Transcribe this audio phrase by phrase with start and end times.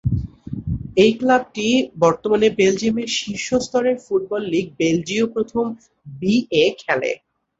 [0.97, 1.67] এই ক্লাবটি
[2.03, 7.11] বর্তমানে বেলজিয়ামের শীর্ষ স্তরের ফুটবল লীগ বেলজীয় প্রথম বিভাগ বি-এ খেলে।